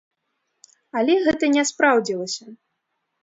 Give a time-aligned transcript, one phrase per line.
[1.01, 2.45] Але гэта не спраўдзілася.